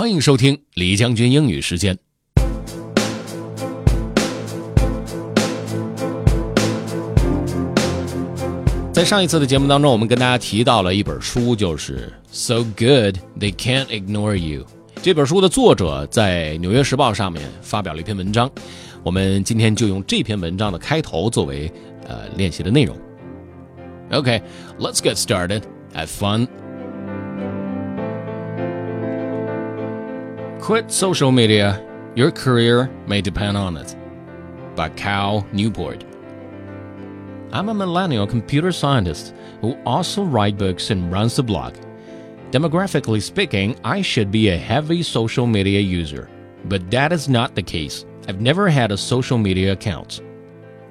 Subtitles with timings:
[0.00, 1.94] 欢迎收听李将军英语时间。
[8.94, 14.62] 在上一次的节目当中，我们跟大家提到了一本书，就是《So Good They Can't Ignore You》。
[15.02, 18.50] 这本书的作者在《纽约时报》上面发表了一篇文章，
[19.02, 21.70] 我们今天就用这篇文章的开头作为
[22.08, 22.96] 呃练习的内容。
[24.12, 25.60] OK，let's get started.
[25.94, 26.48] Have fun.
[30.60, 31.82] Quit social media.
[32.14, 33.96] Your career may depend on it.
[34.76, 36.04] By Cal Newport.
[37.50, 41.76] I'm a millennial computer scientist who also writes books and runs a blog.
[42.50, 46.28] Demographically speaking, I should be a heavy social media user,
[46.66, 48.04] but that is not the case.
[48.28, 50.20] I've never had a social media account.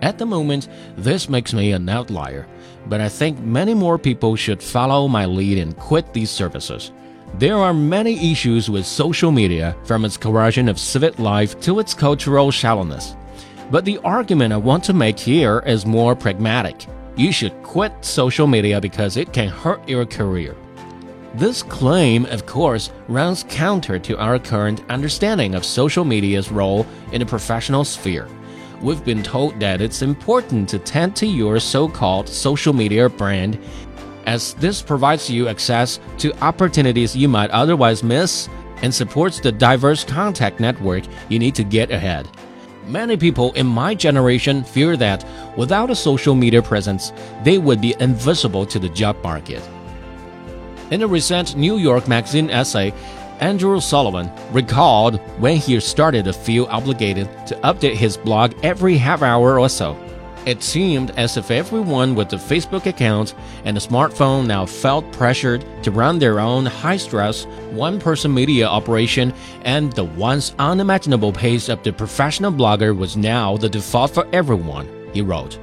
[0.00, 2.46] At the moment, this makes me an outlier,
[2.86, 6.92] but I think many more people should follow my lead and quit these services.
[7.34, 11.94] There are many issues with social media, from its corrosion of civic life to its
[11.94, 13.14] cultural shallowness.
[13.70, 16.86] But the argument I want to make here is more pragmatic.
[17.16, 20.56] You should quit social media because it can hurt your career.
[21.34, 27.20] This claim, of course, runs counter to our current understanding of social media's role in
[27.20, 28.26] the professional sphere.
[28.82, 33.58] We've been told that it's important to tend to your so called social media brand,
[34.26, 38.48] as this provides you access to opportunities you might otherwise miss
[38.82, 42.28] and supports the diverse contact network you need to get ahead.
[42.86, 45.24] Many people in my generation fear that
[45.56, 47.12] without a social media presence,
[47.44, 49.62] they would be invisible to the job market.
[50.90, 52.92] In a recent New York Magazine essay,
[53.38, 59.22] Andrew Sullivan recalled when he started to feel obligated to update his blog every half
[59.22, 59.96] hour or so.
[60.46, 63.34] It seemed as if everyone with a Facebook account
[63.66, 68.66] and a smartphone now felt pressured to run their own high stress, one person media
[68.66, 69.34] operation,
[69.66, 74.88] and the once unimaginable pace of the professional blogger was now the default for everyone,
[75.12, 75.58] he wrote.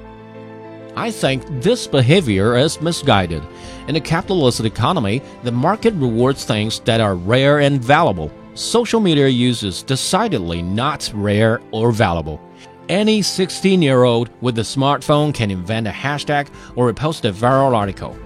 [0.96, 3.42] I think this behavior is misguided.
[3.88, 8.32] In a capitalist economy, the market rewards things that are rare and valuable.
[8.54, 12.40] Social media use is decidedly not rare or valuable.
[12.90, 17.76] Any 16 year old with a smartphone can invent a hashtag or post a viral
[17.76, 18.18] article.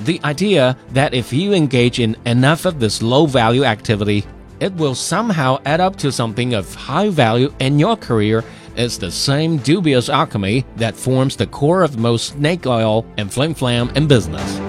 [0.00, 4.24] The idea that if you engage in enough of this low value activity,
[4.60, 8.44] it will somehow add up to something of high value in your career
[8.76, 13.52] is the same dubious alchemy that forms the core of most snake oil and flim
[13.52, 14.63] flam in business.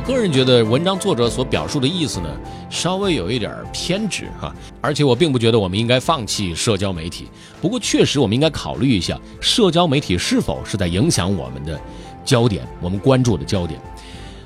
[0.00, 2.28] 我个人觉得文章作者所表述的意思呢，
[2.70, 4.50] 稍微有一点偏执哈，
[4.80, 7.28] 而且我并不觉得我们应该放弃社交媒体。
[7.60, 11.78] 不过，确实我们应该考虑一下，社交媒体是否是在影响我们的
[12.24, 13.78] 焦点，我们关注的焦点。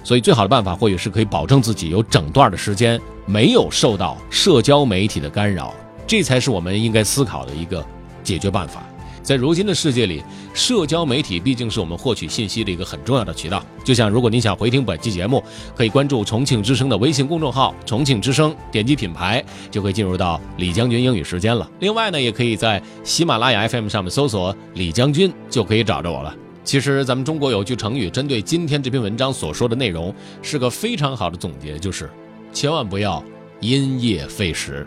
[0.02, 5.72] 所以，最好的办法或许是可以保证自己有整段的时间没有受到社交媒体的干扰，
[6.04, 7.86] 这才是我们应该思考的一个
[8.24, 8.84] 解决办法。
[9.24, 13.64] 在如今的世界里，社交媒体毕竟是我们获取信息的一个很重要的渠道。
[13.82, 15.42] 就像如果您想回听本期节目，
[15.74, 21.66] 可以关注重庆之声的微信公众号“重庆之声”，点击品牌就可以进入到李将军英语时间了。
[21.80, 26.36] 另外呢，也可以在喜马拉雅 FM 上面搜索“李将军”，就可以找着我了。
[26.62, 32.10] 其实咱们中国有句成语，针对今天这篇文章所说的内容，是个非常好的总结，就是
[32.52, 33.24] 千万不要
[33.60, 34.86] 因噎废食。